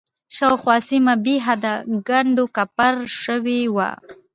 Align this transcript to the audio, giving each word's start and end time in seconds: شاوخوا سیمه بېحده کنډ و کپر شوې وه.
شاوخوا 0.35 0.77
سیمه 0.89 1.13
بېحده 1.25 1.73
کنډ 2.07 2.35
و 2.41 2.45
کپر 2.55 2.95
شوې 3.23 3.61
وه. 3.75 3.89